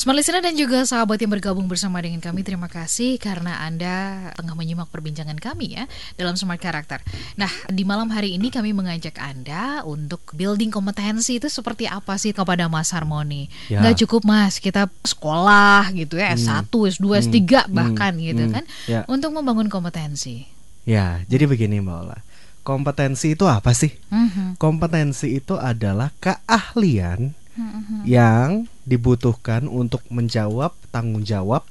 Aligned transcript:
Smart 0.00 0.16
Listener 0.16 0.40
dan 0.40 0.56
juga 0.56 0.80
sahabat 0.88 1.20
yang 1.20 1.28
bergabung 1.28 1.68
bersama 1.68 2.00
dengan 2.00 2.24
kami, 2.24 2.40
terima 2.40 2.72
kasih 2.72 3.20
karena 3.20 3.60
Anda 3.60 4.32
tengah 4.32 4.56
menyimak 4.56 4.88
perbincangan 4.88 5.36
kami 5.36 5.76
ya 5.76 5.84
dalam 6.16 6.40
Smart 6.40 6.56
Character. 6.56 7.04
Nah, 7.36 7.52
di 7.68 7.84
malam 7.84 8.08
hari 8.08 8.40
ini 8.40 8.48
kami 8.48 8.72
mengajak 8.72 9.20
Anda 9.20 9.84
untuk 9.84 10.24
building 10.32 10.72
kompetensi 10.72 11.36
itu 11.36 11.52
seperti 11.52 11.84
apa 11.84 12.16
sih 12.16 12.32
kepada 12.32 12.64
Mas 12.72 12.96
Harmoni. 12.96 13.52
Ya. 13.68 13.84
Nggak 13.84 14.08
cukup 14.08 14.24
Mas, 14.24 14.56
kita 14.56 14.88
sekolah 15.04 15.92
gitu 15.92 16.16
ya, 16.16 16.32
S1, 16.32 16.72
S2, 16.72 17.04
S3 17.28 17.68
bahkan 17.68 18.16
gitu 18.16 18.40
hmm, 18.48 18.52
kan, 18.56 18.64
ya. 18.88 19.04
untuk 19.04 19.36
membangun 19.36 19.68
kompetensi. 19.68 20.48
Ya, 20.88 21.20
jadi 21.28 21.44
begini 21.44 21.76
Mbak 21.84 21.96
Ola. 22.08 22.18
Kompetensi 22.64 23.36
itu 23.36 23.44
apa 23.44 23.76
sih? 23.76 23.92
Mhm, 24.08 24.56
Kompetensi 24.56 25.36
itu 25.36 25.60
adalah 25.60 26.08
keahlian 26.24 27.36
mhm. 27.52 28.08
yang 28.08 28.64
dibutuhkan 28.90 29.70
untuk 29.70 30.02
menjawab 30.10 30.74
tanggung 30.90 31.22
jawab 31.22 31.62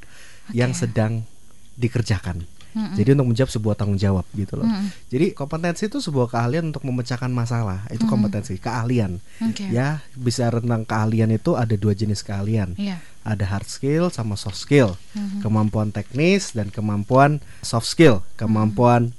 yang 0.55 0.71
Oke. 0.71 0.87
sedang 0.87 1.27
dikerjakan. 1.75 2.47
Mhm. 2.69 2.95
Jadi 3.01 3.09
untuk 3.17 3.27
menjawab 3.33 3.51
sebuah 3.51 3.75
tanggung 3.75 3.97
jawab 3.97 4.25
gitu 4.37 4.61
loh. 4.61 4.67
Mhm. 4.69 4.87
Jadi 5.09 5.25
kompetensi 5.33 5.89
itu 5.89 5.97
sebuah 5.99 6.29
keahlian 6.29 6.69
untuk 6.69 6.85
memecahkan 6.85 7.27
masalah. 7.33 7.83
Itu 7.89 8.05
Mhm. 8.05 8.11
kompetensi, 8.13 8.55
keahlian. 8.61 9.17
Oke. 9.41 9.67
Ya, 9.73 10.05
bisa 10.13 10.53
tentang 10.53 10.85
keahlian 10.85 11.33
itu 11.33 11.57
ada 11.57 11.73
dua 11.73 11.97
jenis 11.97 12.21
keahlian. 12.21 12.77
Iya. 12.77 13.01
Ada 13.25 13.45
hard 13.49 13.67
skill 13.67 14.13
sama 14.13 14.37
soft 14.37 14.61
skill. 14.61 14.95
Mhm. 15.17 15.41
Kemampuan 15.41 15.89
teknis 15.89 16.53
dan 16.53 16.69
kemampuan 16.69 17.41
soft 17.65 17.89
skill. 17.89 18.21
Kemampuan 18.37 19.17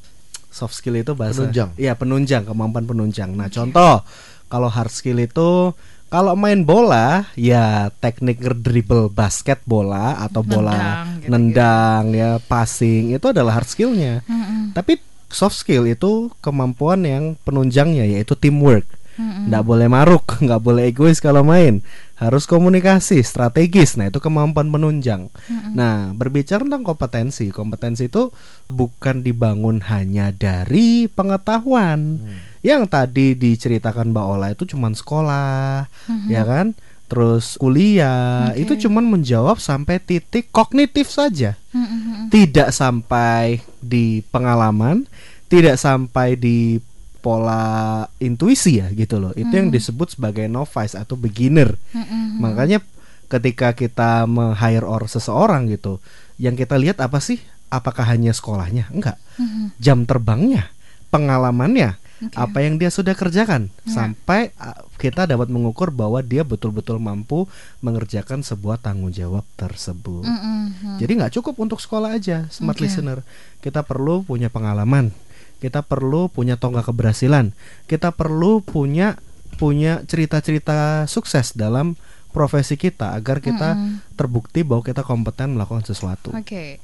soft 0.50 0.78
skill 0.78 0.94
itu 0.98 1.12
bahasa 1.18 1.46
Penunjang. 1.46 1.70
Iya, 1.74 1.98
penunjang, 1.98 2.42
kemampuan 2.46 2.86
penunjang. 2.86 3.34
Nah, 3.34 3.50
contoh 3.50 4.06
kalau 4.46 4.70
hard 4.70 4.94
skill 4.94 5.18
itu 5.18 5.74
kalau 6.10 6.34
main 6.34 6.66
bola 6.66 7.30
ya 7.38 7.88
teknik 8.02 8.42
ngedribble 8.42 9.06
basket 9.08 9.62
bola 9.62 10.18
atau 10.18 10.42
bola 10.42 11.06
Nendang, 11.22 11.30
nendang 11.30 12.04
ya 12.10 12.30
passing 12.42 13.14
itu 13.14 13.30
adalah 13.30 13.62
hard 13.62 13.70
skillnya. 13.70 14.26
Mhm, 14.26 14.74
Tapi 14.74 14.98
soft 15.30 15.62
skill 15.62 15.86
itu 15.86 16.34
kemampuan 16.42 17.06
yang 17.06 17.38
penunjangnya 17.46 18.02
yaitu 18.10 18.34
teamwork. 18.34 18.82
mhm. 19.14 19.54
Nggak 19.54 19.64
boleh 19.64 19.86
maruk, 19.86 20.26
nggak 20.44 20.58
boleh 20.58 20.90
egois 20.90 21.22
kalau 21.22 21.46
main. 21.46 21.78
Harus 22.18 22.44
komunikasi, 22.44 23.24
strategis. 23.24 23.96
Nah, 23.96 24.12
itu 24.12 24.20
kemampuan 24.20 24.68
penunjang. 24.68 25.32
Nah, 25.72 26.12
berbicara 26.12 26.60
tentang 26.60 26.84
kompetensi, 26.84 27.48
kompetensi 27.48 28.12
itu 28.12 28.28
bukan 28.68 29.24
dibangun 29.24 29.80
hanya 29.88 30.28
dari 30.28 31.08
pengetahuan. 31.08 32.20
Yang 32.60 32.82
tadi 32.92 33.26
diceritakan 33.32 34.12
Mbak 34.12 34.26
Ola 34.26 34.48
itu 34.52 34.68
cuman 34.68 34.92
sekolah, 34.92 35.88
ya 36.28 36.42
kan? 36.44 36.76
Terus 37.10 37.58
kuliah, 37.58 38.54
Oke. 38.54 38.62
itu 38.62 38.86
cuman 38.86 39.02
menjawab 39.02 39.58
sampai 39.58 39.98
titik 39.98 40.46
kognitif 40.54 41.10
saja 41.10 41.58
Mhm, 41.74 41.82
mhm. 41.82 42.24
tidak 42.30 42.70
sampai 42.70 43.58
di 43.82 44.22
pengalaman, 44.30 45.10
tidak 45.50 45.74
sampai 45.74 46.38
di 46.38 46.78
pola 47.18 48.06
intuisi 48.22 48.78
ya 48.78 48.86
gitu 48.94 49.18
loh. 49.18 49.34
Itu 49.34 49.50
yang 49.58 49.74
disebut 49.74 50.14
sebagai 50.14 50.46
novice 50.46 50.94
atau 50.94 51.18
beginner. 51.18 51.74
Mhm. 51.90 52.38
Makanya 52.38 52.78
ketika 53.26 53.74
kita 53.74 54.30
meng-hire 54.30 54.86
or 54.86 55.02
seseorang 55.10 55.66
gitu, 55.66 55.98
yang 56.38 56.54
kita 56.54 56.78
lihat 56.78 57.02
apa 57.02 57.18
sih? 57.18 57.42
Apakah 57.74 58.06
hanya 58.06 58.30
sekolahnya? 58.30 58.86
Enggak. 58.94 59.18
Mhm. 59.34 59.74
Jam 59.82 60.06
terbangnya, 60.06 60.70
pengalamannya, 61.10 61.98
Oke. 62.20 62.36
apa 62.36 62.58
yang 62.60 62.76
dia 62.76 62.92
sudah 62.92 63.16
kerjakan 63.16 63.72
Ya. 63.82 63.96
sampai 63.96 64.52
kita 64.96 65.24
dapat 65.24 65.48
mengukur 65.48 65.88
bahwa 65.88 66.20
dia 66.20 66.44
betul-betul 66.44 67.00
mampu 67.00 67.48
mengerjakan 67.80 68.44
sebuah 68.44 68.76
tanggung 68.76 69.08
jawab 69.08 69.42
tersebut. 69.56 70.22
Mhm. 70.22 71.00
Jadi 71.00 71.12
nggak 71.16 71.32
cukup 71.40 71.56
untuk 71.56 71.80
sekolah 71.80 72.12
aja, 72.14 72.44
smart 72.52 72.76
Oke. 72.76 72.84
listener. 72.84 73.24
Kita 73.58 73.80
perlu 73.80 74.20
punya 74.20 74.52
pengalaman, 74.52 75.16
kita 75.58 75.80
perlu 75.80 76.28
punya 76.28 76.60
tonggak 76.60 76.88
keberhasilan, 76.88 77.56
kita 77.84 78.12
perlu 78.12 78.60
punya 78.60 79.16
punya 79.56 80.00
cerita-cerita 80.04 81.04
sukses 81.04 81.52
dalam 81.52 81.96
profesi 82.30 82.78
kita 82.78 83.12
agar 83.12 83.42
kita 83.42 83.74
Mm-mm. 83.74 84.14
terbukti 84.14 84.62
bahwa 84.62 84.86
kita 84.86 85.02
kompeten 85.02 85.58
melakukan 85.58 85.82
sesuatu. 85.82 86.30
Oke. 86.30 86.78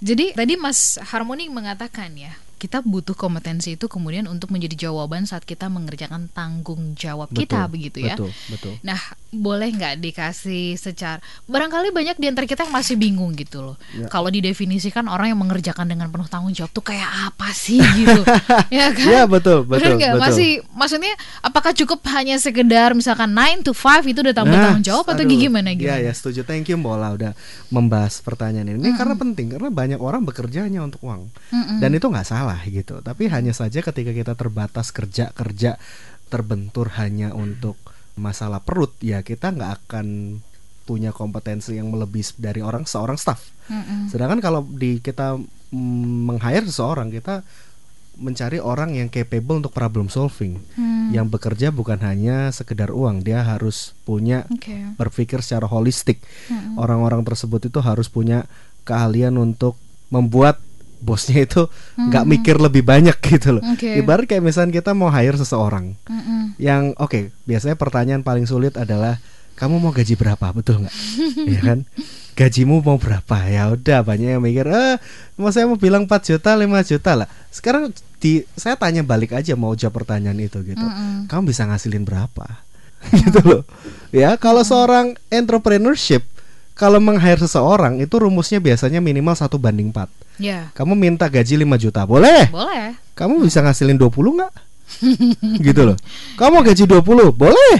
Jadi 0.00 0.32
tadi 0.32 0.56
Mas 0.56 0.96
Harmoni 1.02 1.52
mengatakan 1.52 2.16
ya, 2.16 2.32
kita 2.56 2.80
butuh 2.80 3.12
kompetensi 3.12 3.76
itu 3.76 3.84
kemudian 3.84 4.24
untuk 4.24 4.48
menjadi 4.48 4.88
jawaban 4.88 5.28
saat 5.28 5.44
kita 5.44 5.68
mengerjakan 5.68 6.32
tanggung 6.32 6.96
jawab 6.96 7.28
kita 7.28 7.68
Betul, 7.68 7.72
begitu 7.76 7.98
ya. 8.00 8.16
Betul, 8.16 8.30
betul. 8.48 8.72
Nah, 8.80 8.96
boleh 9.28 9.68
nggak 9.76 10.00
dikasih 10.00 10.80
secara 10.80 11.20
barangkali 11.44 11.92
banyak 11.92 12.16
di 12.16 12.26
antara 12.32 12.48
kita 12.48 12.64
yang 12.64 12.72
masih 12.72 12.96
bingung 12.96 13.36
gitu 13.36 13.60
loh. 13.60 13.76
Ya. 13.92 14.08
Kalau 14.08 14.32
didefinisikan 14.32 15.04
orang 15.04 15.36
yang 15.36 15.40
mengerjakan 15.40 15.84
dengan 15.84 16.08
penuh 16.08 16.24
tanggung 16.26 16.56
jawab 16.56 16.72
tuh 16.72 16.80
kayak 16.80 17.04
apa 17.28 17.52
sih 17.52 17.76
gitu. 17.76 18.24
ya 18.80 18.88
kan? 18.96 19.04
Ya 19.04 19.22
betul, 19.28 19.68
betul, 19.68 20.00
betul. 20.00 20.16
Masih 20.16 20.64
maksudnya 20.72 21.12
apakah 21.44 21.76
cukup 21.76 22.00
hanya 22.16 22.40
sekedar 22.40 22.96
misalkan 22.96 23.36
9 23.36 23.66
to 23.66 23.76
5 23.76 24.00
itu 24.08 24.24
udah 24.24 24.32
tanggung 24.32 24.56
Nah, 24.56 24.72
tanggung 24.72 24.86
jawab 24.86 25.04
atau 25.12 25.24
aduh. 25.26 25.36
gimana 25.36 25.74
Ya, 25.74 25.76
gimana? 25.76 25.98
ya 26.08 26.12
setuju. 26.14 26.40
Thank 26.46 26.70
you 26.70 26.80
Mbak 26.80 26.92
Ola 26.96 27.08
udah 27.12 27.32
membahas 27.68 28.22
pertanyaan 28.22 28.72
ini. 28.72 28.78
Ini 28.80 28.94
karena 28.94 29.18
penting 29.18 29.52
karena 29.52 29.68
banyak 29.68 30.00
orang 30.00 30.22
bekerja 30.22 30.64
hanya 30.64 30.86
untuk 30.86 31.02
uang. 31.02 31.28
Mm-mm. 31.52 31.78
Dan 31.82 31.90
itu 31.92 32.06
nggak 32.06 32.24
salah 32.24 32.45
gitu. 32.66 33.02
Tapi 33.02 33.26
hanya 33.32 33.50
saja 33.50 33.82
ketika 33.82 34.12
kita 34.14 34.32
terbatas 34.38 34.94
kerja 34.94 35.34
kerja 35.34 35.80
terbentur 36.26 36.90
hanya 36.98 37.34
untuk 37.34 37.78
masalah 38.16 38.62
perut, 38.64 38.94
ya 39.04 39.20
kita 39.22 39.52
nggak 39.52 39.72
akan 39.86 40.38
punya 40.86 41.10
kompetensi 41.10 41.74
yang 41.76 41.90
melebihi 41.90 42.38
dari 42.38 42.62
orang 42.62 42.86
seorang 42.86 43.18
staff. 43.18 43.42
Mm-mm. 43.66 44.06
Sedangkan 44.08 44.38
kalau 44.38 44.62
di 44.62 45.02
kita 45.02 45.34
mm, 45.74 46.30
meng-hire 46.30 46.66
seseorang 46.66 47.10
kita 47.10 47.42
mencari 48.16 48.56
orang 48.56 48.96
yang 48.96 49.12
capable 49.12 49.60
untuk 49.60 49.76
problem 49.76 50.08
solving, 50.08 50.56
Hmm. 50.72 51.12
yang 51.12 51.28
bekerja 51.28 51.68
bukan 51.68 52.00
hanya 52.00 52.48
sekedar 52.48 52.88
uang, 52.88 53.20
dia 53.20 53.44
harus 53.44 53.92
punya 54.08 54.48
Oke. 54.48 54.72
berpikir 54.96 55.44
secara 55.44 55.68
holistik. 55.68 56.24
Orang-orang 56.80 57.20
tersebut 57.28 57.68
itu 57.68 57.78
harus 57.84 58.08
punya 58.08 58.48
keahlian 58.88 59.36
untuk 59.36 59.76
membuat 60.08 60.64
bosnya 61.00 61.44
itu 61.44 61.68
nggak 61.96 62.24
mikir 62.24 62.56
lebih 62.56 62.82
banyak 62.82 63.16
gitu 63.32 63.58
loh. 63.58 63.62
Oke. 63.72 63.96
Ibarat 64.00 64.26
kayak 64.28 64.44
misalnya 64.44 64.72
kita 64.80 64.92
mau 64.92 65.12
hire 65.12 65.36
seseorang 65.36 65.94
Mm-mm. 66.08 66.56
yang 66.60 66.96
oke, 66.96 67.30
biasanya 67.44 67.76
pertanyaan 67.78 68.22
paling 68.24 68.48
sulit 68.48 68.74
adalah 68.76 69.20
kamu 69.56 69.80
mau 69.80 69.92
gaji 69.92 70.14
berapa, 70.20 70.52
betul 70.52 70.84
nggak? 70.84 70.96
ya 71.56 71.60
kan? 71.64 71.78
Gajimu 72.36 72.84
mau 72.84 73.00
berapa? 73.00 73.36
Ya 73.48 73.72
udah 73.72 74.04
banyak 74.04 74.36
yang 74.36 74.44
mikir, 74.44 74.68
eh 74.68 75.00
mau 75.40 75.48
saya 75.48 75.64
mau 75.64 75.80
bilang 75.80 76.04
4 76.04 76.12
juta, 76.36 76.52
5 76.52 76.68
juta 76.84 77.10
lah. 77.16 77.28
Sekarang 77.48 77.88
di 78.20 78.44
saya 78.52 78.76
tanya 78.76 79.00
balik 79.00 79.32
aja 79.32 79.56
mau 79.56 79.72
jawab 79.72 80.04
pertanyaan 80.04 80.36
itu 80.36 80.60
gitu. 80.60 80.84
Mm-mm. 80.84 81.24
Kamu 81.32 81.48
bisa 81.48 81.64
ngasilin 81.64 82.04
berapa? 82.04 82.60
gitu 83.24 83.40
loh. 83.40 83.62
Ya, 84.12 84.36
kalau 84.36 84.60
seorang 84.60 85.16
entrepreneurship 85.32 86.28
kalau 86.76 87.00
meng-hire 87.00 87.40
seseorang 87.40 87.98
itu 87.98 88.12
rumusnya 88.20 88.60
biasanya 88.60 89.00
minimal 89.00 89.32
satu 89.32 89.56
banding 89.56 89.90
4 89.90 90.06
Ya. 90.36 90.68
Kamu 90.76 90.92
minta 90.92 91.24
gaji 91.32 91.56
5 91.56 91.80
juta, 91.80 92.04
boleh? 92.04 92.52
Boleh. 92.52 92.92
Kamu 93.16 93.40
bisa 93.40 93.64
ngasilin 93.64 93.96
20 93.96 94.12
nggak? 94.36 94.52
gitu 95.66 95.82
loh. 95.88 95.96
Kamu 96.36 96.60
gaji 96.60 96.84
20, 96.84 97.32
boleh? 97.32 97.76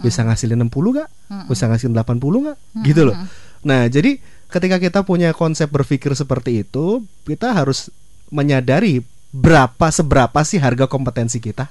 Bisa 0.00 0.24
ngasilin 0.24 0.56
60 0.56 0.72
nggak? 0.72 1.08
Bisa 1.52 1.68
ngasilin 1.68 1.92
80 1.92 2.16
nggak? 2.48 2.58
Gitu 2.80 3.04
loh. 3.04 3.16
Nah, 3.60 3.84
jadi 3.92 4.16
ketika 4.48 4.80
kita 4.80 5.04
punya 5.04 5.36
konsep 5.36 5.68
berpikir 5.68 6.16
seperti 6.16 6.64
itu, 6.64 7.04
kita 7.28 7.52
harus 7.52 7.92
menyadari 8.32 9.04
berapa 9.28 9.92
seberapa 9.92 10.40
sih 10.48 10.56
harga 10.56 10.88
kompetensi 10.88 11.44
kita, 11.44 11.68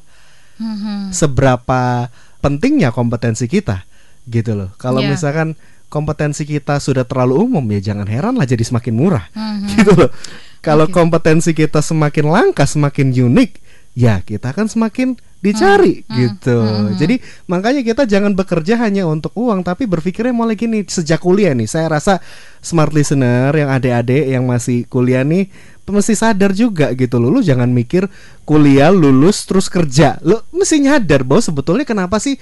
Mhm. 0.61 1.09
seberapa 1.17 2.13
pentingnya 2.45 2.93
kompetensi 2.93 3.49
kita, 3.49 3.81
gitu 4.29 4.53
loh. 4.53 4.69
Kalau 4.77 5.01
Iya. 5.01 5.17
misalkan 5.17 5.57
kompetensi 5.87 6.43
kita 6.43 6.77
sudah 6.77 7.07
terlalu 7.07 7.47
umum 7.47 7.63
ya 7.71 7.91
jangan 7.91 8.07
heran 8.07 8.35
lah 8.35 8.43
jadi 8.43 8.59
semakin 8.61 8.93
murah 8.93 9.25
Mhm. 9.31 9.67
gitu 9.75 9.91
loh. 9.95 10.11
Kalau 10.59 10.89
Oke. 10.89 10.95
kompetensi 10.95 11.55
kita 11.55 11.79
semakin 11.79 12.27
langka, 12.27 12.67
semakin 12.67 13.13
unik, 13.13 13.51
ya 13.95 14.19
kita 14.19 14.51
akan 14.51 14.67
semakin 14.67 15.15
dicari 15.37 16.01
Hmm, 16.03 16.15
gitu. 16.17 16.57
hmm, 16.59 16.75
hmm. 16.91 16.95
Jadi 16.97 17.15
makanya 17.45 17.81
kita 17.85 18.03
jangan 18.03 18.33
bekerja 18.33 18.75
hanya 18.81 19.05
untuk 19.05 19.31
uang 19.37 19.61
tapi 19.61 19.85
berpikirnya 19.85 20.33
mulai 20.33 20.57
gini 20.57 20.83
sejak 20.83 21.21
kuliah 21.21 21.53
nih. 21.53 21.69
Saya 21.69 21.87
rasa 21.87 22.19
smart 22.59 22.91
listener 22.91 23.53
yang 23.53 23.69
adik-adik 23.69 24.27
yang 24.27 24.43
masih 24.43 24.83
kuliah 24.89 25.21
nih 25.21 25.47
mesti 25.87 26.19
sadar 26.19 26.51
juga 26.51 26.91
gitu 26.97 27.15
loh. 27.15 27.31
Lu 27.31 27.39
jangan 27.39 27.71
mikir 27.71 28.11
kuliah 28.43 28.91
lulus 28.91 29.45
terus 29.47 29.71
kerja. 29.71 30.19
Lu 30.19 30.41
mesti 30.51 30.83
nyadar 30.83 31.23
bahwa 31.23 31.39
sebetulnya 31.39 31.85
kenapa 31.87 32.19
sih 32.19 32.35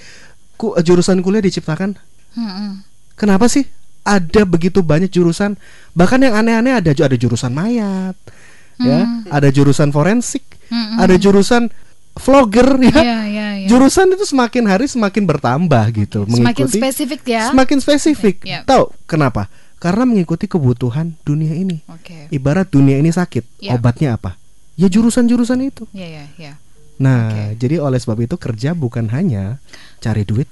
ku, 0.57 0.73
jurusan 0.81 1.21
kuliah 1.21 1.43
diciptakan? 1.45 1.93
Mm-mm. 2.33 2.94
Kenapa 3.15 3.47
sih 3.47 3.63
ada 4.03 4.43
begitu 4.43 4.79
banyak 4.79 5.09
jurusan? 5.09 5.55
Bahkan 5.91 6.19
yang 6.21 6.35
aneh-aneh 6.35 6.75
ada 6.75 6.91
ada 6.91 7.15
jurusan 7.15 7.51
mayat, 7.51 8.15
ya, 8.77 8.99
ada 9.31 9.49
jurusan 9.49 9.89
forensik, 9.89 10.43
Mm-mm. 10.67 10.99
ada 10.99 11.15
jurusan 11.15 11.71
vlogger 12.15 12.79
ya. 12.79 12.95
Iya, 12.95 13.19
iya, 13.27 13.47
iya. 13.63 13.67
Jurusan 13.67 14.11
itu 14.13 14.23
semakin 14.23 14.63
hari 14.67 14.85
semakin 14.87 15.23
bertambah 15.23 15.83
gitu, 15.95 16.23
Semakin 16.27 16.31
mengikuti 16.67 16.77
spesifik 16.79 17.21
ya. 17.27 17.51
semakin 17.51 17.77
spesifik. 17.79 18.35
Iya. 18.43 18.63
Tahu 18.63 18.91
kenapa? 19.03 19.47
Karena 19.75 20.07
mengikuti 20.07 20.47
kebutuhan 20.47 21.13
dunia 21.23 21.51
ini. 21.51 21.83
Oke. 21.91 22.31
Ibarat 22.31 22.71
dunia 22.71 22.95
ini 22.97 23.11
sakit, 23.11 23.59
Iya. 23.59 23.75
obatnya 23.75 24.15
apa? 24.15 24.39
Ya 24.75 24.87
jurusan-jurusan 24.87 25.59
itu. 25.63 25.83
Iya, 25.91 26.07
iya, 26.07 26.25
iya. 26.35 26.53
Nah, 26.95 27.51
jadi 27.59 27.83
oleh 27.83 27.99
sebab 27.99 28.23
itu 28.23 28.39
kerja 28.39 28.71
bukan 28.71 29.11
hanya 29.11 29.59
cari 29.99 30.23
duit, 30.23 30.47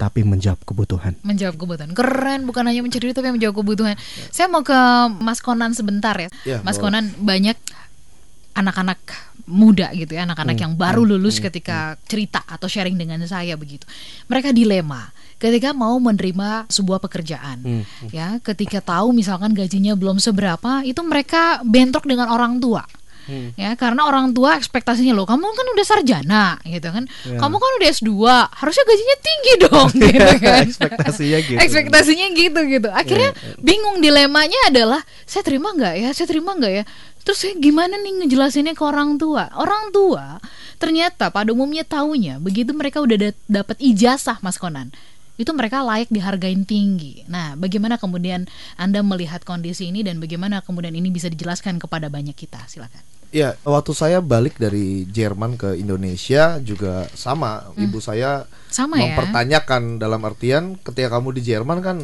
tapi 0.00 0.24
menjawab 0.24 0.64
kebutuhan. 0.64 1.12
Menjawab 1.20 1.60
kebutuhan. 1.60 1.92
Keren, 1.92 2.48
bukan 2.48 2.64
hanya 2.64 2.80
mencari 2.80 3.12
tapi 3.12 3.28
menjawab 3.28 3.60
kebutuhan. 3.60 4.00
Saya 4.32 4.48
mau 4.48 4.64
ke 4.64 4.80
Mas 5.20 5.44
Konan 5.44 5.76
sebentar 5.76 6.16
ya. 6.16 6.32
Ya, 6.48 6.64
Mas 6.64 6.80
boleh. 6.80 6.88
Konan 6.88 7.04
banyak 7.20 7.60
anak-anak 8.56 8.96
muda 9.44 9.92
gitu 9.92 10.16
ya, 10.16 10.24
anak-anak 10.24 10.56
yang 10.56 10.72
baru 10.78 11.04
lulus 11.04 11.42
ketika 11.42 12.00
cerita 12.08 12.40
atau 12.48 12.70
sharing 12.70 12.96
dengan 12.96 13.20
saya 13.28 13.58
begitu. 13.60 13.84
Mereka 14.30 14.56
dilema 14.56 15.12
ketika 15.36 15.76
mau 15.76 15.96
menerima 16.00 16.70
sebuah 16.70 17.02
pekerjaan. 17.02 17.60
Ya, 18.14 18.40
ketika 18.40 18.80
tahu 18.80 19.12
misalkan 19.12 19.52
gajinya 19.52 19.92
belum 19.98 20.16
seberapa, 20.22 20.86
itu 20.86 21.00
mereka 21.04 21.60
bentrok 21.66 22.06
dengan 22.06 22.30
orang 22.30 22.56
tua. 22.62 22.86
Ya, 23.54 23.74
karena 23.74 24.04
orang 24.04 24.30
tua 24.30 24.56
ekspektasinya 24.56 25.12
loh, 25.12 25.24
kamu 25.24 25.44
kan 25.44 25.66
udah 25.70 25.84
sarjana 25.84 26.44
gitu 26.62 26.88
kan. 26.88 27.04
Kamu 27.36 27.56
kan 27.56 27.70
udah 27.78 27.88
S2, 27.88 28.10
harusnya 28.50 28.84
gajinya 28.84 29.16
tinggi 29.20 29.52
dong 29.60 29.88
gitu 30.02 30.30
kan. 30.38 30.62
Ekspektasinya 30.64 31.38
gitu. 31.40 31.58
Ekspektasinya 31.58 32.26
gitu 32.32 32.60
gitu. 32.66 32.88
Akhirnya 32.88 33.30
bingung 33.58 33.98
dilemanya 33.98 34.58
adalah 34.66 35.00
saya 35.24 35.42
terima 35.42 35.70
nggak 35.70 35.94
ya? 35.96 36.08
Saya 36.10 36.26
terima 36.26 36.54
nggak 36.54 36.72
ya? 36.72 36.84
Terus 37.20 37.38
saya 37.38 37.54
gimana 37.56 37.94
nih 37.96 38.24
ngejelasinnya 38.24 38.72
ke 38.72 38.82
orang 38.82 39.14
tua? 39.14 39.52
Orang 39.52 39.92
tua 39.92 40.40
ternyata 40.80 41.28
pada 41.28 41.52
umumnya 41.52 41.84
taunya 41.84 42.40
begitu 42.40 42.72
mereka 42.72 43.04
udah 43.04 43.16
da- 43.20 43.36
dapat 43.44 43.76
ijazah 43.78 44.40
Mas 44.40 44.56
Konan 44.56 44.88
itu 45.40 45.50
mereka 45.56 45.80
layak 45.80 46.12
dihargain 46.12 46.68
tinggi. 46.68 47.24
Nah, 47.24 47.56
bagaimana 47.56 47.96
kemudian 47.96 48.44
Anda 48.76 49.00
melihat 49.00 49.40
kondisi 49.48 49.88
ini 49.88 50.04
dan 50.04 50.20
bagaimana 50.20 50.60
kemudian 50.60 50.92
ini 50.92 51.08
bisa 51.08 51.32
dijelaskan 51.32 51.80
kepada 51.80 52.12
banyak 52.12 52.36
kita? 52.36 52.60
Silakan. 52.68 53.00
Ya, 53.32 53.56
waktu 53.64 53.94
saya 53.96 54.18
balik 54.20 54.60
dari 54.60 55.08
Jerman 55.08 55.56
ke 55.56 55.78
Indonesia 55.80 56.60
juga 56.60 57.08
sama. 57.16 57.72
Ibu 57.78 57.98
saya 58.04 58.44
Hmm. 58.44 58.68
Sama 58.68 59.00
ya? 59.00 59.16
mempertanyakan 59.16 59.96
dalam 59.96 60.20
artian 60.28 60.76
ketika 60.78 61.16
kamu 61.18 61.40
di 61.40 61.42
Jerman 61.42 61.78
kan 61.80 61.96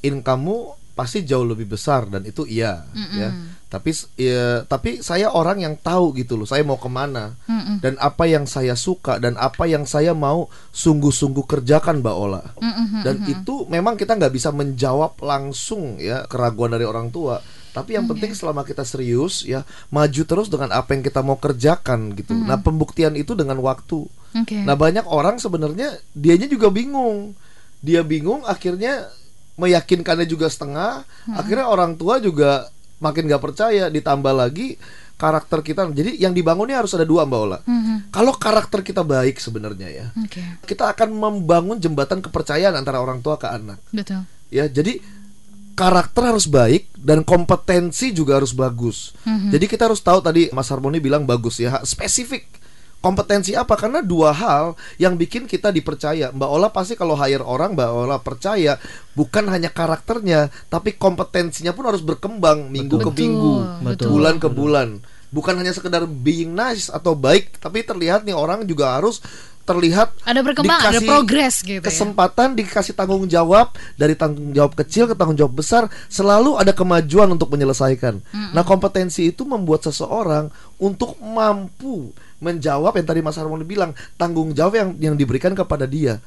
income-mu 0.00 0.76
pasti 0.96 1.28
jauh 1.28 1.44
lebih 1.44 1.68
besar 1.68 2.08
dan 2.08 2.24
itu 2.24 2.48
iya 2.48 2.88
ya. 3.12 3.28
Tapi 3.76 3.92
ya, 4.16 4.64
tapi 4.64 5.04
saya 5.04 5.28
orang 5.28 5.60
yang 5.60 5.76
tahu 5.76 6.16
gitu 6.16 6.40
loh, 6.40 6.48
saya 6.48 6.64
mau 6.64 6.80
ke 6.80 6.88
mana 6.88 7.36
Mm-mm. 7.44 7.84
dan 7.84 8.00
apa 8.00 8.24
yang 8.24 8.48
saya 8.48 8.72
suka 8.72 9.20
dan 9.20 9.36
apa 9.36 9.68
yang 9.68 9.84
saya 9.84 10.16
mau 10.16 10.48
sungguh-sungguh 10.72 11.44
kerjakan 11.44 12.00
Mbak 12.00 12.16
Ola. 12.16 12.40
Mm-mm. 12.56 13.04
Dan 13.04 13.28
itu 13.28 13.68
memang 13.68 14.00
kita 14.00 14.16
nggak 14.16 14.32
bisa 14.32 14.48
menjawab 14.50 15.20
langsung 15.20 16.00
ya 16.00 16.24
keraguan 16.24 16.72
dari 16.72 16.88
orang 16.88 17.12
tua. 17.12 17.38
Tapi 17.76 17.92
yang 17.92 18.08
penting 18.08 18.32
selama 18.32 18.64
kita 18.64 18.88
serius 18.88 19.44
ya 19.44 19.60
maju 19.92 20.22
terus 20.24 20.48
dengan 20.48 20.72
apa 20.72 20.96
yang 20.96 21.04
kita 21.04 21.20
mau 21.20 21.36
kerjakan 21.36 22.16
gitu. 22.16 22.32
Nah 22.32 22.56
pembuktian 22.56 23.12
itu 23.20 23.36
dengan 23.36 23.60
waktu. 23.60 24.08
Oke. 24.32 24.64
Nah 24.64 24.72
banyak 24.80 25.04
orang 25.04 25.36
sebenarnya 25.36 25.92
dianya 26.16 26.48
juga 26.48 26.72
bingung. 26.72 27.36
Dia 27.84 28.00
bingung 28.00 28.48
akhirnya 28.48 29.12
meyakinkannya 29.60 30.24
juga 30.24 30.48
setengah. 30.48 31.04
Akhirnya 31.36 31.68
orang 31.68 32.00
tua 32.00 32.16
juga 32.16 32.72
makin 33.02 33.28
nggak 33.28 33.42
percaya. 33.42 33.88
Ditambah 33.88 34.32
lagi 34.32 34.76
karakter 35.16 35.64
kita. 35.64 35.88
Jadi 35.90 36.20
yang 36.20 36.36
dibangun 36.36 36.68
ini 36.68 36.76
harus 36.76 36.92
ada 36.92 37.08
dua 37.08 37.24
mbak 37.24 37.40
Ola. 37.40 37.58
Mhm. 37.64 38.12
Kalau 38.12 38.36
karakter 38.36 38.84
kita 38.84 39.00
baik 39.00 39.40
sebenarnya 39.40 39.88
ya, 39.88 40.06
Oke. 40.20 40.40
kita 40.68 40.92
akan 40.92 41.08
membangun 41.16 41.80
jembatan 41.80 42.20
kepercayaan 42.20 42.76
antara 42.76 43.00
orang 43.00 43.24
tua 43.24 43.40
ke 43.40 43.48
anak. 43.48 43.80
Betul. 43.92 44.28
Ya 44.52 44.68
jadi 44.68 45.00
karakter 45.76 46.32
harus 46.32 46.48
baik 46.48 46.88
dan 46.96 47.20
kompetensi 47.20 48.12
juga 48.12 48.40
harus 48.40 48.56
bagus. 48.56 49.12
Jadi 49.26 49.68
kita 49.68 49.88
harus 49.88 50.00
tahu 50.00 50.24
tadi 50.24 50.48
Mas 50.56 50.72
Harmoni 50.72 51.00
bilang 51.00 51.28
bagus 51.28 51.60
ya 51.60 51.84
spesifik. 51.84 52.48
Kompetensi 53.06 53.54
apa? 53.54 53.78
Karena 53.78 54.02
dua 54.02 54.34
hal 54.34 54.74
yang 54.98 55.14
bikin 55.14 55.46
kita 55.46 55.70
dipercaya. 55.70 56.34
Mbak 56.34 56.50
Ola 56.50 56.68
pasti 56.74 56.98
kalau 56.98 57.14
hire 57.14 57.46
orang 57.46 57.78
Mbak 57.78 57.90
Ola 57.94 58.18
percaya 58.18 58.82
bukan 59.14 59.46
hanya 59.46 59.70
karakternya, 59.70 60.50
tapi 60.66 60.98
kompetensinya 60.98 61.70
pun 61.70 61.86
harus 61.86 62.02
berkembang 62.02 62.66
minggu 62.66 62.98
ke 62.98 63.10
minggu, 63.14 63.86
betul. 63.86 64.10
bulan 64.10 64.42
ke 64.42 64.48
bulan. 64.50 64.88
Bukan 65.30 65.54
hanya 65.54 65.70
sekedar 65.70 66.02
being 66.10 66.50
nice 66.50 66.90
atau 66.90 67.14
baik, 67.14 67.62
tapi 67.62 67.86
terlihat 67.86 68.26
nih 68.26 68.34
orang 68.34 68.66
juga 68.66 68.98
harus 68.98 69.22
terlihat 69.66 70.14
Ada 70.22 70.40
berkembang, 70.46 70.78
ada 70.78 71.02
progres 71.02 71.60
gitu 71.60 71.82
ya. 71.82 71.84
kesempatan 71.84 72.54
dikasih 72.54 72.94
tanggung 72.94 73.26
jawab 73.26 73.74
dari 73.98 74.14
tanggung 74.14 74.54
jawab 74.54 74.78
kecil 74.78 75.10
ke 75.10 75.14
tanggung 75.18 75.34
jawab 75.34 75.58
besar 75.58 75.90
selalu 76.06 76.54
ada 76.54 76.70
kemajuan 76.70 77.26
untuk 77.34 77.50
menyelesaikan. 77.50 78.22
Nah 78.54 78.62
kompetensi 78.62 79.34
itu 79.34 79.42
membuat 79.42 79.82
seseorang 79.82 80.54
untuk 80.78 81.18
mampu 81.18 82.14
menjawab 82.36 82.92
yang 83.00 83.06
tadi 83.08 83.20
Mas 83.24 83.40
Harmoni 83.40 83.64
bilang 83.64 83.96
tanggung 84.20 84.52
jawab 84.52 84.76
yang 84.76 84.90
yang 85.00 85.14
diberikan 85.16 85.56
kepada 85.56 85.88
dia. 85.88 86.20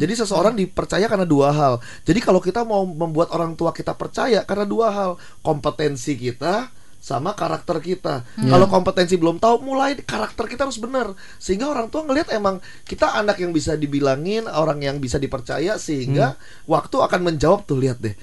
Jadi 0.00 0.12
seseorang 0.12 0.54
dipercaya 0.58 1.08
karena 1.08 1.24
dua 1.24 1.52
hal. 1.52 1.74
Jadi 2.04 2.20
kalau 2.20 2.40
kita 2.42 2.64
mau 2.68 2.84
membuat 2.84 3.32
orang 3.32 3.56
tua 3.56 3.72
kita 3.72 3.96
percaya 3.96 4.44
karena 4.44 4.68
dua 4.68 4.92
hal 4.92 5.10
kompetensi 5.40 6.16
kita 6.18 6.68
sama 7.04 7.36
karakter 7.36 7.84
kita. 7.84 8.24
Kalau 8.48 8.64
kompetensi 8.64 9.20
belum 9.20 9.36
tahu, 9.36 9.60
mulai 9.60 9.92
karakter 10.00 10.48
kita 10.48 10.64
harus 10.64 10.80
benar. 10.80 11.12
Sehingga 11.36 11.68
orang 11.68 11.92
tua 11.92 12.00
ngelihat 12.08 12.32
emang 12.32 12.64
kita 12.88 13.12
anak 13.20 13.44
yang 13.44 13.52
bisa 13.52 13.76
dibilangin, 13.76 14.48
orang 14.48 14.80
yang 14.80 14.96
bisa 14.96 15.20
dipercaya 15.20 15.76
sehingga 15.76 16.40
waktu 16.64 16.96
akan 17.04 17.20
menjawab 17.28 17.68
tuh 17.68 17.76
lihat 17.76 18.00
deh. 18.00 18.16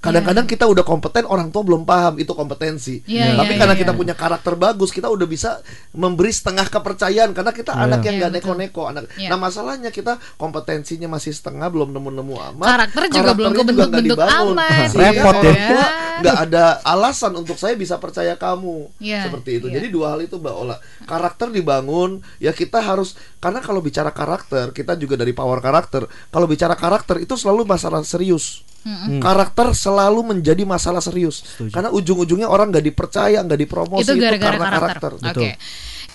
Kadang-kadang 0.00 0.48
kita 0.48 0.64
udah 0.64 0.80
kompeten, 0.80 1.28
orang 1.28 1.52
tua 1.52 1.60
belum 1.60 1.84
paham 1.84 2.16
itu 2.16 2.32
kompetensi. 2.32 3.04
Iya, 3.04 3.36
Tapi 3.36 3.52
iya, 3.52 3.60
karena 3.60 3.74
iya. 3.76 3.80
kita 3.84 3.92
punya 3.92 4.14
karakter 4.16 4.56
bagus, 4.56 4.88
kita 4.88 5.12
udah 5.12 5.28
bisa 5.28 5.60
memberi 5.92 6.32
setengah 6.32 6.66
kepercayaan 6.66 7.36
karena 7.36 7.52
kita 7.52 7.76
anak 7.76 8.00
yang 8.02 8.16
Iya, 8.16 8.20
nggak 8.24 8.32
betul. 8.32 8.44
neko-neko. 8.56 8.82
Anak. 8.88 9.02
Iya. 9.14 9.28
Nah 9.28 9.36
masalahnya 9.36 9.92
kita 9.92 10.16
kompetensinya 10.40 11.06
masih 11.06 11.36
setengah, 11.36 11.68
belum 11.68 11.92
nemu-nemu 11.92 12.34
amat. 12.56 12.66
Karakter 12.66 13.02
juga 13.12 13.32
belum 13.36 13.52
kebentuk-bentuk 13.52 14.16
dibangun. 14.16 14.56
amat, 14.56 14.88
Sehingga 14.88 15.12
Repot 15.12 15.36
ya. 15.44 15.52
tua 15.68 15.86
nggak 16.20 16.36
ada 16.48 16.64
alasan 16.84 17.32
untuk 17.32 17.56
saya 17.56 17.76
bisa 17.76 17.96
percaya 17.96 18.36
kamu 18.36 18.88
Iya, 19.00 19.28
seperti 19.28 19.60
itu. 19.60 19.66
iya. 19.68 19.80
Jadi 19.80 19.86
dua 19.88 20.16
hal 20.16 20.24
itu 20.24 20.36
Mbak 20.36 20.54
Ola. 20.56 20.76
Karakter 21.04 21.52
dibangun, 21.52 22.24
ya 22.40 22.52
kita 22.52 22.80
harus 22.80 23.20
karena 23.36 23.60
kalau 23.60 23.80
bicara 23.80 24.08
karakter, 24.10 24.72
kita 24.72 24.96
juga 24.96 25.20
dari 25.20 25.32
power 25.32 25.60
karakter. 25.60 26.08
Kalau 26.08 26.48
bicara 26.48 26.72
karakter 26.72 27.20
itu 27.20 27.36
selalu 27.36 27.68
masalah 27.68 28.00
serius. 28.00 28.64
Karakter 29.20 29.76
selalu 29.76 30.20
menjadi 30.24 30.64
masalah 30.64 31.04
serius. 31.04 31.44
Karena 31.68 31.92
ujung-ujungnya 31.92 32.48
orang 32.48 32.72
nggak 32.72 32.84
dipercaya, 32.84 33.44
nggak 33.44 33.60
dipromosi 33.60 34.08
itu 34.08 34.16
gara-gara 34.16 34.56
karena 34.56 34.78
karakter. 34.80 35.10
Oke. 35.20 35.50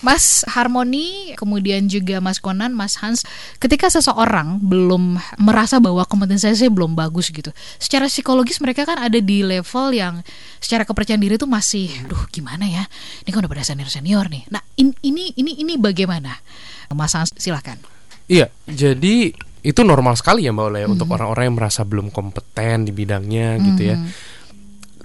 Mas 0.04 0.44
Harmoni, 0.44 1.32
kemudian 1.40 1.88
juga 1.88 2.20
Mas 2.20 2.36
Konan, 2.36 2.76
Mas 2.76 3.00
Hans, 3.00 3.24
ketika 3.56 3.88
seseorang 3.88 4.60
belum 4.60 5.16
merasa 5.40 5.80
bahwa 5.80 6.04
kompetensi 6.04 6.52
saya 6.52 6.68
belum 6.68 6.92
bagus 6.92 7.32
gitu, 7.32 7.48
secara 7.80 8.04
psikologis 8.04 8.60
mereka 8.60 8.84
kan 8.84 9.00
ada 9.00 9.16
di 9.16 9.40
level 9.40 9.96
yang 9.96 10.20
secara 10.60 10.84
kepercayaan 10.84 11.16
diri 11.24 11.40
itu 11.40 11.48
masih, 11.48 11.88
duh 12.12 12.28
gimana 12.28 12.68
ya, 12.68 12.84
ini 13.24 13.30
kan 13.32 13.40
udah 13.40 13.48
pada 13.48 13.64
senior 13.64 13.88
senior 13.88 14.28
nih. 14.28 14.44
Nah 14.52 14.60
in- 14.76 15.00
ini 15.00 15.32
ini 15.32 15.64
ini 15.64 15.80
bagaimana, 15.80 16.44
Mas 16.92 17.16
Hans 17.16 17.32
silahkan. 17.40 17.80
Iya, 18.28 18.52
jadi 18.68 19.32
itu 19.66 19.82
normal 19.82 20.14
sekali 20.14 20.46
ya 20.46 20.54
Mbak 20.54 20.66
Ola 20.70 20.78
ya 20.78 20.86
untuk 20.86 21.10
orang-orang 21.10 21.50
yang 21.50 21.56
merasa 21.58 21.82
belum 21.82 22.14
kompeten 22.14 22.86
di 22.86 22.94
bidangnya 22.94 23.58
gitu 23.58 23.82
ya. 23.82 23.98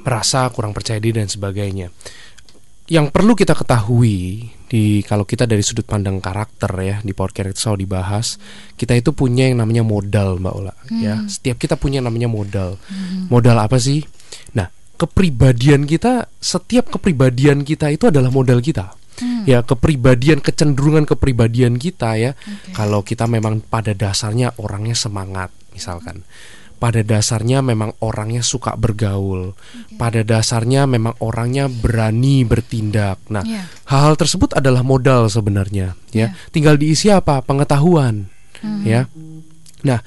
Merasa 0.06 0.46
kurang 0.54 0.78
percaya 0.78 1.02
diri 1.02 1.18
dan 1.18 1.26
sebagainya. 1.26 1.90
Yang 2.86 3.08
perlu 3.10 3.34
kita 3.34 3.58
ketahui 3.58 4.52
di 4.70 5.02
kalau 5.02 5.26
kita 5.26 5.50
dari 5.50 5.66
sudut 5.66 5.88
pandang 5.88 6.22
karakter 6.22 6.70
ya 6.84 7.02
di 7.02 7.16
Power 7.16 7.34
Character 7.34 7.58
selalu 7.58 7.90
dibahas, 7.90 8.38
kita 8.78 8.94
itu 8.94 9.18
punya 9.18 9.50
yang 9.50 9.66
namanya 9.66 9.82
modal 9.82 10.38
Mbak 10.38 10.54
Ola 10.54 10.74
ya. 10.94 11.26
Setiap 11.26 11.58
kita 11.58 11.74
punya 11.82 11.98
yang 11.98 12.14
namanya 12.14 12.30
modal. 12.30 12.78
Modal 13.34 13.58
apa 13.58 13.82
sih? 13.82 14.06
Nah, 14.54 14.70
kepribadian 15.02 15.90
kita, 15.90 16.30
setiap 16.38 16.94
kepribadian 16.94 17.66
kita 17.66 17.90
itu 17.90 18.14
adalah 18.14 18.30
modal 18.30 18.62
kita. 18.62 19.01
Ya 19.46 19.62
kepribadian 19.66 20.40
kecenderungan 20.42 21.06
kepribadian 21.06 21.78
kita 21.78 22.18
ya. 22.18 22.32
Kalau 22.74 23.02
kita 23.06 23.26
memang 23.26 23.62
pada 23.62 23.94
dasarnya 23.94 24.54
orangnya 24.58 24.98
semangat 24.98 25.50
misalkan. 25.72 26.24
Pada 26.82 27.06
dasarnya 27.06 27.62
memang 27.62 27.94
orangnya 28.02 28.42
suka 28.42 28.74
bergaul. 28.74 29.54
Pada 30.02 30.26
dasarnya 30.26 30.90
memang 30.90 31.14
orangnya 31.22 31.70
berani 31.70 32.42
bertindak. 32.42 33.22
Nah 33.30 33.46
Iya. 33.46 33.70
hal-hal 33.86 34.18
tersebut 34.18 34.58
adalah 34.58 34.82
modal 34.82 35.30
sebenarnya 35.30 35.94
ya. 36.10 36.34
Tinggal 36.50 36.82
diisi 36.82 37.14
apa? 37.14 37.46
Pengetahuan 37.46 38.26
ya. 38.82 39.06
Nah 39.86 40.02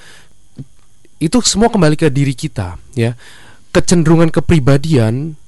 itu 1.22 1.38
semua 1.46 1.70
kembali 1.70 1.94
ke 1.94 2.10
diri 2.10 2.34
kita 2.34 2.74
ya. 2.98 3.14
Kecenderungan 3.70 4.34
kepribadian 4.34 5.38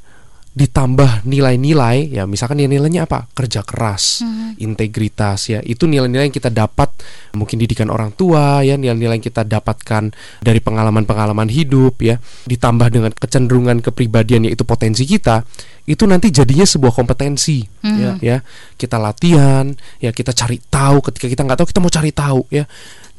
ditambah 0.56 1.28
nilai-nilai 1.28 2.16
ya 2.16 2.24
misalkan 2.24 2.56
nilai-nilainya 2.56 3.04
apa? 3.04 3.28
Kerja 3.36 3.60
keras 3.60 4.24
integritas 4.56 5.52
ya. 5.52 5.60
Itu 5.60 5.84
nilai-nilai 5.84 6.32
yang 6.32 6.36
kita 6.36 6.48
dapat 6.48 6.96
mungkin 7.36 7.60
didikan 7.60 7.92
orang 7.92 8.16
tua 8.16 8.64
ya 8.64 8.80
nilai-nilai 8.80 9.20
yang 9.20 9.26
kita 9.28 9.44
dapatkan 9.44 10.16
dari 10.40 10.60
pengalaman-pengalaman 10.64 11.52
hidup 11.52 12.00
ya. 12.00 12.16
Ditambah 12.48 12.88
dengan 12.88 13.12
kecenderungan 13.12 13.84
kepribadian 13.84 14.48
yaitu 14.48 14.64
potensi 14.64 15.04
kita 15.04 15.44
itu 15.84 16.08
nanti 16.08 16.32
jadinya 16.32 16.64
sebuah 16.64 16.96
kompetensi 16.96 17.60
ya 17.84 18.16
ya. 18.24 18.40
Kita 18.80 18.96
latihan 18.96 19.68
ya 20.00 20.08
kita 20.08 20.32
cari 20.32 20.56
tahu. 20.72 21.04
Ketika 21.04 21.28
kita 21.28 21.44
nggak 21.44 21.58
tahu 21.60 21.68
kita 21.68 21.80
mau 21.84 21.92
cari 21.92 22.10
tahu 22.16 22.48
ya. 22.48 22.64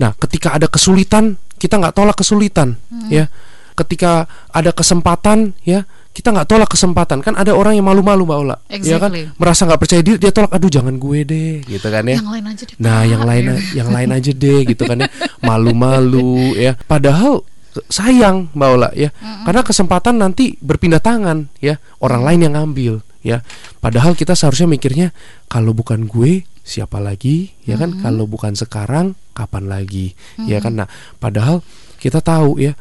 Nah 0.01 0.09
ketika 0.17 0.57
ada 0.57 0.65
kesulitan 0.65 1.37
kita 1.61 1.77
nggak 1.77 1.93
tolak 1.93 2.17
kesulitan 2.17 2.81
ya. 3.13 3.29
Ketika 3.77 4.25
ada 4.49 4.73
kesempatan 4.73 5.53
ya 5.61 5.85
kita 6.17 6.33
nggak 6.33 6.49
tolak 6.49 6.69
kesempatan. 6.73 7.21
Kan 7.21 7.37
ada 7.37 7.53
orang 7.53 7.77
yang 7.77 7.85
malu-malu 7.85 8.25
mbak 8.25 8.37
Ola. 8.41 8.57
Ya 8.73 8.97
kan? 8.97 9.13
Exactly. 9.13 9.23
merasa 9.37 9.61
nggak 9.69 9.79
percaya 9.85 10.01
diri 10.01 10.17
dia 10.17 10.33
tolak 10.33 10.49
aduh 10.49 10.65
jangan 10.73 10.97
gue 10.97 11.19
deh 11.21 11.53
gitu 11.69 11.87
kan 11.93 12.01
ya. 12.09 12.17
Yang 12.17 12.29
lain 12.33 12.45
aja 12.49 12.63
deh. 12.65 12.75
nah 12.81 13.01
yang 13.05 13.23
lain 13.23 13.43
Ya. 13.45 13.55
yang 13.85 13.89
lain 13.93 14.09
aja 14.09 14.31
deh 14.33 14.59
gitu 14.65 14.83
kan 14.89 14.97
ya. 15.05 15.09
Malu-malu 15.45 16.57
ya. 16.57 16.73
Padahal 16.73 17.45
sayang 17.93 18.49
mbak 18.57 18.69
Ola 18.73 18.89
ya. 18.97 19.13
Karena 19.45 19.61
kesempatan 19.61 20.17
nanti 20.17 20.57
berpindah 20.57 20.97
tangan 20.97 21.53
ya. 21.61 21.77
Orang 22.01 22.25
lain 22.25 22.49
yang 22.49 22.57
ngambil 22.57 23.05
ya. 23.21 23.45
Padahal 23.77 24.17
kita 24.17 24.33
seharusnya 24.33 24.65
mikirnya 24.65 25.13
kalau 25.45 25.77
bukan 25.77 26.09
gue 26.09 26.41
siapa 26.65 26.97
lagi? 26.97 27.53
Ya 27.63 27.77
kan? 27.77 28.01
Kalau 28.01 28.25
bukan 28.25 28.57
sekarang 28.57 29.13
kapan 29.37 29.69
lagi? 29.69 30.17
Ya 30.49 30.57
kan? 30.57 30.81
Nah 30.81 30.89
padahal 31.21 31.61
kita 31.97 32.21
tahu 32.21 32.61
ya 32.61 32.73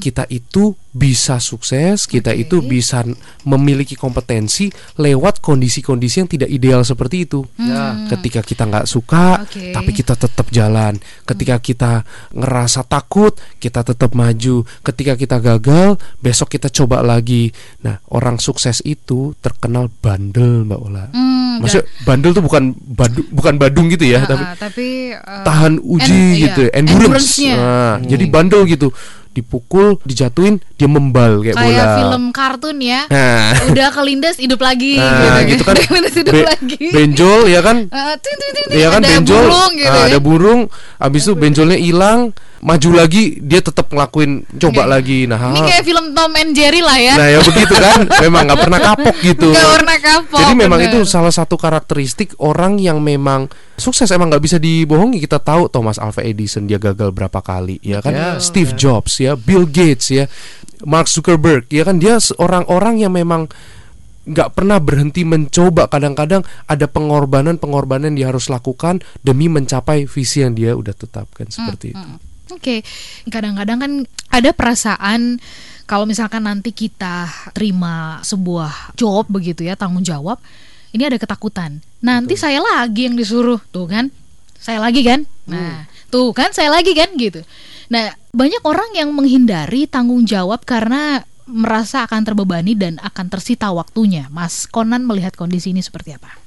kita 0.00 0.26
itu 0.26 0.72
bisa 0.92 1.40
sukses 1.40 2.04
kita 2.04 2.36
Oke. 2.36 2.44
itu 2.44 2.56
bisa 2.60 3.00
memiliki 3.48 3.96
kompetensi 3.96 4.68
lewat 5.00 5.40
kondisi-kondisi 5.40 6.20
yang 6.20 6.28
tidak 6.28 6.50
ideal 6.50 6.80
seperti 6.82 7.24
itu. 7.24 7.40
Ya. 7.56 8.04
ketika 8.12 8.44
kita 8.44 8.68
nggak 8.68 8.84
suka 8.84 9.40
Oke. 9.40 9.72
tapi 9.72 9.90
kita 9.92 10.12
tetap 10.16 10.52
jalan. 10.52 11.00
Ketika 11.24 11.56
kita 11.58 11.92
ngerasa 12.32 12.84
takut 12.84 13.32
kita 13.56 13.80
tetap 13.82 14.12
maju. 14.12 14.68
Ketika 14.80 15.16
kita 15.16 15.40
gagal 15.40 15.96
besok 16.18 16.52
kita 16.52 16.68
coba 16.68 17.00
lagi. 17.00 17.48
Nah 17.80 17.96
orang 18.12 18.36
sukses 18.36 18.84
itu 18.84 19.32
terkenal 19.40 19.88
bandel 19.88 20.68
mbak 20.68 20.80
Ola. 20.82 21.04
Hmm, 21.08 21.64
maksudnya 21.64 21.88
bandel 22.04 22.36
tuh 22.36 22.44
bukan 22.44 22.76
badu, 22.76 23.24
bukan 23.32 23.54
badung 23.56 23.88
gitu 23.88 24.04
ya 24.04 24.22
Ah, 24.22 24.28
tapi 24.28 24.44
ah, 24.44 24.54
tapi 24.54 24.88
eh, 25.16 25.42
tahan 25.42 25.72
uji 25.80 26.04
en- 26.12 26.36
iya, 26.36 26.44
gitu 26.46 26.60
ya, 26.62 26.70
endurance. 26.76 27.00
endurance-nya. 27.00 27.54
Nah, 27.56 27.94
jadi 28.04 28.24
bandel 28.28 28.61
gitu. 28.66 28.88
Dipukul 29.32 29.96
dijatuhin 30.04 30.60
dia 30.76 30.84
membal 30.84 31.40
kayak, 31.40 31.56
kayak 31.56 31.72
bola. 31.72 31.96
film 31.96 32.24
kartun 32.36 32.76
ya. 32.84 33.08
nah. 33.08 33.56
Udah 33.72 33.88
kelindes 33.88 34.36
hidup 34.36 34.60
lagi. 34.60 35.00
Nah, 35.00 35.40
gitu 35.48 35.64
kan. 35.64 35.74
Kelindes 35.80 36.14
hidup 36.20 36.34
Be- 36.36 36.44
lagi. 36.44 36.84
benjol 36.92 37.40
ya 37.48 37.60
kan? 37.64 37.88
Eh, 37.88 38.14
ting, 38.20 38.36
ting, 38.36 38.52
ting, 38.52 38.66
ting, 38.68 38.76
Iya 38.76 38.88
kan 38.92 39.00
ada 39.00 39.08
benjol. 39.16 39.44
burung 39.48 39.72
gitu 39.80 39.88
ah, 39.96 40.04
ya. 40.04 40.08
ada 40.12 40.18
burung. 40.20 40.60
Habis 41.00 41.22
itu 41.24 41.32
benjolnya 41.32 41.78
hilang 41.80 42.20
maju 42.62 42.90
lagi 42.94 43.42
dia 43.42 43.58
tetap 43.58 43.90
ngelakuin 43.90 44.46
coba 44.54 44.86
Oke. 44.86 44.92
lagi. 44.94 45.18
Nah 45.26 45.50
Ini 45.50 45.60
kayak 45.66 45.82
film 45.82 46.14
Tom 46.14 46.30
and 46.38 46.54
Jerry 46.54 46.78
lah 46.78 46.94
ya. 46.94 47.14
nah 47.18 47.26
ya 47.26 47.38
begitu 47.42 47.74
kan. 47.74 48.06
Memang 48.24 48.42
nggak 48.46 48.60
pernah 48.62 48.80
kapok 48.80 49.16
gitu. 49.18 49.50
Nggak 49.50 49.66
warna 49.66 49.96
kapok. 49.98 50.38
jadi 50.38 50.54
memang 50.54 50.78
bener. 50.78 50.94
itu 50.94 50.98
salah 51.02 51.34
satu 51.34 51.58
karakteristik 51.58 52.38
orang 52.38 52.78
yang 52.78 53.02
memang 53.02 53.50
sukses. 53.74 54.06
Emang 54.14 54.30
nggak 54.30 54.42
bisa 54.46 54.56
dibohongi. 54.62 55.18
Kita 55.18 55.42
tahu 55.42 55.66
Thomas 55.74 55.98
Alva 55.98 56.22
Edison 56.22 56.70
dia 56.70 56.78
gagal 56.78 57.10
berapa 57.10 57.42
kali 57.42 57.82
ya 57.82 57.98
kan? 57.98 58.14
Ya. 58.14 58.30
Steve 58.38 58.78
Jobs 58.78 59.18
ya. 59.18 59.34
Bill 59.34 59.66
Gates 59.66 60.14
ya. 60.14 60.30
Mark 60.86 61.10
Zuckerberg 61.10 61.66
ya 61.66 61.82
kan? 61.82 61.98
Dia 61.98 62.22
orang-orang 62.38 63.02
yang 63.02 63.10
memang 63.18 63.50
nggak 64.22 64.54
pernah 64.54 64.78
berhenti 64.78 65.26
mencoba. 65.26 65.90
Kadang-kadang 65.90 66.46
ada 66.70 66.86
pengorbanan-pengorbanan 66.86 68.14
yang 68.14 68.18
dia 68.22 68.28
harus 68.30 68.46
lakukan 68.46 69.02
demi 69.26 69.50
mencapai 69.50 70.06
visi 70.06 70.46
yang 70.46 70.54
dia 70.54 70.78
udah 70.78 70.94
tetapkan 70.94 71.50
seperti 71.50 71.98
itu 71.98 72.30
Oke, 72.56 72.86
kadang-kadang 73.28 73.78
kan 73.80 73.92
ada 74.32 74.50
perasaan 74.52 75.40
kalau 75.88 76.08
misalkan 76.08 76.46
nanti 76.46 76.72
kita 76.72 77.28
terima 77.52 78.22
sebuah 78.24 78.96
job 78.96 79.28
begitu 79.28 79.66
ya, 79.66 79.76
tanggung 79.76 80.06
jawab, 80.06 80.40
ini 80.94 81.04
ada 81.04 81.18
ketakutan. 81.18 81.82
Nanti 82.00 82.38
saya 82.38 82.62
lagi 82.62 83.10
yang 83.10 83.16
disuruh, 83.18 83.60
tuh 83.74 83.90
kan? 83.90 84.08
Saya 84.62 84.78
lagi 84.78 85.02
kan? 85.02 85.26
Nah, 85.50 85.90
tuh 86.08 86.30
kan 86.32 86.54
saya 86.54 86.70
lagi 86.70 86.94
kan 86.94 87.10
gitu. 87.18 87.42
Nah, 87.90 88.14
banyak 88.32 88.62
orang 88.64 88.94
yang 88.96 89.10
menghindari 89.12 89.90
tanggung 89.90 90.24
jawab 90.24 90.64
karena 90.64 91.26
merasa 91.44 92.06
akan 92.06 92.22
terbebani 92.22 92.78
dan 92.78 92.96
akan 93.02 93.26
tersita 93.28 93.68
waktunya. 93.74 94.30
Mas 94.30 94.70
Konan 94.70 95.04
melihat 95.04 95.34
kondisi 95.34 95.74
ini 95.74 95.82
seperti 95.82 96.14
apa? 96.16 96.42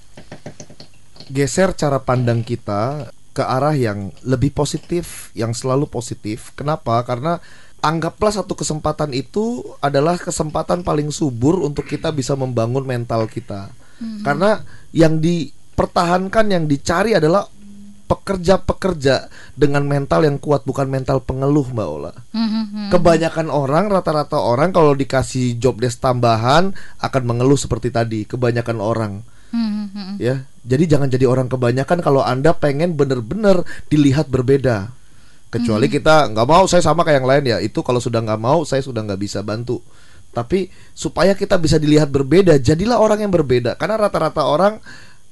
geser 1.30 1.74
cara 1.74 1.98
pandang 2.02 2.46
kita 2.46 3.10
ke 3.36 3.44
arah 3.44 3.76
yang 3.76 4.16
lebih 4.24 4.56
positif, 4.56 5.36
yang 5.36 5.52
selalu 5.52 5.92
positif. 5.92 6.56
Kenapa? 6.56 7.04
Karena 7.04 7.36
anggaplah 7.84 8.32
satu 8.32 8.56
kesempatan 8.56 9.12
itu 9.12 9.62
adalah 9.84 10.16
kesempatan 10.16 10.88
paling 10.88 11.12
subur 11.12 11.60
untuk 11.60 11.84
kita 11.84 12.16
bisa 12.16 12.34
membangun 12.40 12.88
mental 12.88 13.28
kita. 13.28 13.68
Karena 14.24 14.64
yang 14.96 15.20
dipertahankan, 15.20 16.48
yang 16.48 16.64
dicari 16.66 17.12
adalah 17.12 17.44
pekerja-pekerja 18.06 19.34
dengan 19.58 19.82
mental 19.84 20.24
yang 20.30 20.38
kuat, 20.38 20.62
bukan 20.64 20.86
mental 20.88 21.26
pengeluh, 21.26 21.66
Mbak 21.68 21.88
Ola. 21.90 22.14
Kebanyakan 22.94 23.52
orang, 23.52 23.92
rata-rata 23.92 24.40
orang 24.40 24.72
kalau 24.72 24.96
dikasih 24.96 25.60
job 25.60 25.82
desk 25.82 26.00
tambahan 26.00 26.72
akan 27.02 27.24
mengeluh 27.28 27.58
seperti 27.60 27.92
tadi. 27.92 28.24
Kebanyakan 28.24 28.78
orang 28.80 29.35
ya 30.20 30.46
jadi 30.66 30.98
jangan 30.98 31.08
jadi 31.14 31.30
orang 31.30 31.46
kebanyakan 31.46 32.02
kalau 32.02 32.26
anda 32.26 32.50
pengen 32.58 32.98
bener-bener 32.98 33.62
dilihat 33.86 34.26
berbeda. 34.26 34.90
Kecuali 35.54 35.88
kita 35.88 36.34
nggak 36.34 36.48
mau 36.50 36.66
saya 36.66 36.82
sama 36.82 37.06
kayak 37.06 37.22
yang 37.22 37.30
lain 37.30 37.44
ya. 37.46 37.58
Itu 37.62 37.86
kalau 37.86 38.02
sudah 38.02 38.20
nggak 38.26 38.42
mau 38.42 38.66
saya 38.66 38.82
sudah 38.82 39.06
nggak 39.06 39.22
bisa 39.22 39.46
bantu. 39.46 39.80
Tapi 40.34 40.68
supaya 40.98 41.38
kita 41.38 41.62
bisa 41.62 41.78
dilihat 41.78 42.10
berbeda 42.10 42.58
jadilah 42.58 42.98
orang 42.98 43.24
yang 43.24 43.32
berbeda. 43.32 43.78
Karena 43.78 43.96
rata-rata 43.96 44.42
orang 44.42 44.82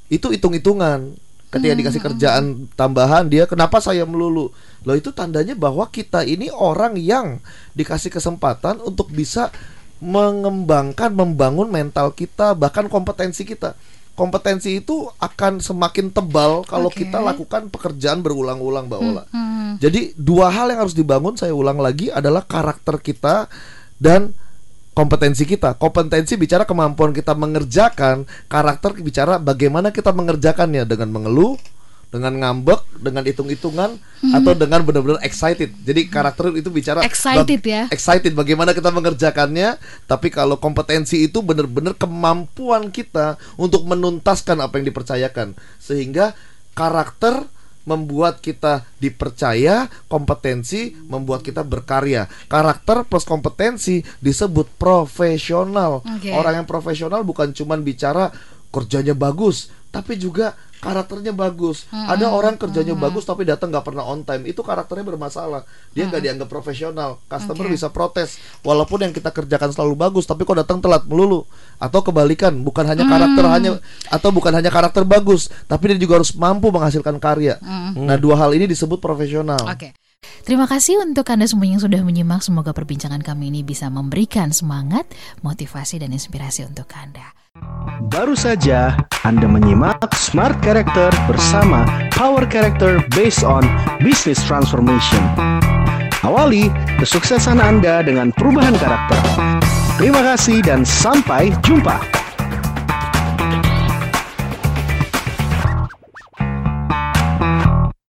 itu 0.07 0.29
hitung-hitungan. 0.29 1.17
Ketika 1.49 1.73
dikasih 1.77 2.01
kerjaan 2.01 2.43
tambahan 2.77 3.29
dia 3.29 3.49
kenapa 3.49 3.81
saya 3.81 4.05
melulu? 4.05 4.53
Loh 4.85 4.95
itu 4.97 5.13
tandanya 5.13 5.57
bahwa 5.57 5.85
kita 5.89 6.25
ini 6.25 6.49
orang 6.53 6.97
yang 6.97 7.41
dikasih 7.73 8.09
kesempatan 8.09 8.81
untuk 8.81 9.09
bisa 9.13 9.53
mengembangkan 10.01 11.13
membangun 11.13 11.69
mental 11.69 12.11
kita 12.11 12.57
bahkan 12.57 12.89
kompetensi 12.89 13.45
kita 13.47 13.77
kompetensi 14.13 14.77
itu 14.77 15.09
akan 15.17 15.57
semakin 15.57 16.13
tebal 16.13 16.61
kalau 16.69 16.93
Oke. 16.93 17.05
kita 17.05 17.17
lakukan 17.17 17.73
pekerjaan 17.73 18.21
berulang-ulang 18.21 18.85
Mbak 18.85 18.99
Ola. 19.01 19.23
Hmm. 19.33 19.81
Jadi 19.81 20.13
dua 20.13 20.53
hal 20.53 20.69
yang 20.69 20.85
harus 20.85 20.93
dibangun 20.93 21.33
saya 21.33 21.53
ulang 21.57 21.81
lagi 21.81 22.13
adalah 22.13 22.45
karakter 22.45 23.01
kita 23.01 23.49
dan 23.97 24.37
kompetensi 24.93 25.49
kita. 25.49 25.75
Kompetensi 25.81 26.37
bicara 26.37 26.63
kemampuan 26.69 27.11
kita 27.11 27.33
mengerjakan, 27.33 28.29
karakter 28.45 28.93
bicara 29.01 29.41
bagaimana 29.41 29.89
kita 29.89 30.13
mengerjakannya 30.13 30.85
dengan 30.85 31.09
mengeluh, 31.09 31.57
dengan 32.13 32.37
ngambek, 32.37 33.01
dengan 33.01 33.25
hitung-hitungan 33.25 33.97
atau 34.37 34.53
dengan 34.53 34.85
benar-benar 34.85 35.17
excited. 35.25 35.73
Jadi 35.81 36.05
karakter 36.05 36.53
itu 36.53 36.69
bicara 36.69 37.01
Excited 37.01 37.57
bag- 37.57 37.65
ya. 37.65 37.83
excited 37.89 38.37
bagaimana 38.37 38.77
kita 38.77 38.93
mengerjakannya, 38.93 39.81
tapi 40.05 40.29
kalau 40.29 40.61
kompetensi 40.61 41.25
itu 41.25 41.41
benar-benar 41.41 41.97
kemampuan 41.97 42.93
kita 42.93 43.41
untuk 43.57 43.89
menuntaskan 43.89 44.61
apa 44.61 44.77
yang 44.77 44.93
dipercayakan. 44.93 45.57
Sehingga 45.81 46.37
karakter 46.77 47.49
membuat 47.83 48.39
kita 48.39 48.87
dipercaya, 48.95 49.91
kompetensi 50.07 50.95
membuat 51.09 51.43
kita 51.43 51.67
berkarya. 51.67 52.31
Karakter 52.47 53.03
plus 53.03 53.27
kompetensi 53.27 54.05
disebut 54.23 54.69
profesional. 54.79 55.99
Oke. 56.05 56.31
Orang 56.31 56.63
yang 56.63 56.67
profesional 56.69 57.27
bukan 57.27 57.51
cuman 57.51 57.83
bicara 57.83 58.31
kerjanya 58.71 59.11
bagus, 59.13 59.67
tapi 59.93 60.17
juga 60.17 60.57
karakternya 60.81 61.37
bagus. 61.37 61.85
Ada 61.93 62.33
orang 62.33 62.57
kerjanya 62.57 62.97
bagus 62.97 63.29
tapi 63.29 63.45
datang 63.45 63.69
nggak 63.69 63.85
pernah 63.85 64.03
on 64.09 64.25
time. 64.25 64.49
Itu 64.49 64.65
karakternya 64.65 65.05
bermasalah. 65.05 65.63
Dia 65.93 66.09
nggak 66.09 66.21
dianggap 66.25 66.49
profesional. 66.49 67.21
Customer 67.29 67.69
Oke. 67.69 67.77
bisa 67.77 67.87
protes. 67.93 68.41
Walaupun 68.65 69.05
yang 69.05 69.13
kita 69.13 69.29
kerjakan 69.29 69.69
selalu 69.69 69.93
bagus, 69.93 70.25
tapi 70.25 70.43
kok 70.43 70.57
datang 70.57 70.81
telat 70.81 71.05
melulu. 71.05 71.45
Atau 71.77 72.01
kebalikan, 72.01 72.57
bukan 72.65 72.89
hanya 72.89 73.05
karakter 73.05 73.45
hanya 73.53 73.71
atau 74.09 74.33
bukan 74.33 74.51
hanya 74.57 74.73
karakter 74.73 75.05
bagus, 75.05 75.53
tapi 75.69 75.93
dia 75.93 76.01
juga 76.01 76.19
harus 76.19 76.33
mampu 76.33 76.73
menghasilkan 76.73 77.21
karya. 77.21 77.61
Nah, 77.93 78.17
dua 78.17 78.35
hal 78.41 78.57
ini 78.57 78.65
disebut 78.65 78.97
profesional. 78.97 79.61
Oke. 79.69 79.93
Terima 80.43 80.67
kasih 80.67 81.03
untuk 81.03 81.27
Anda 81.29 81.45
semua 81.47 81.67
yang 81.67 81.83
sudah 81.83 82.01
menyimak. 82.01 82.41
Semoga 82.41 82.71
perbincangan 82.71 83.21
kami 83.21 83.51
ini 83.51 83.61
bisa 83.61 83.91
memberikan 83.91 84.55
semangat, 84.55 85.07
motivasi, 85.43 86.01
dan 86.01 86.15
inspirasi 86.15 86.63
untuk 86.67 86.87
Anda. 86.95 87.42
Baru 88.09 88.33
saja 88.33 88.97
Anda 89.21 89.45
menyimak 89.45 90.17
Smart 90.17 90.57
Character 90.65 91.13
bersama 91.29 91.85
Power 92.09 92.45
Character 92.49 93.01
based 93.13 93.45
on 93.45 93.61
Business 94.01 94.41
Transformation. 94.45 95.21
Awali 96.25 96.73
kesuksesan 96.97 97.61
Anda 97.61 98.01
dengan 98.01 98.33
perubahan 98.33 98.73
karakter. 98.77 99.21
Terima 100.01 100.25
kasih 100.33 100.65
dan 100.65 100.81
sampai 100.81 101.53
jumpa. 101.61 102.22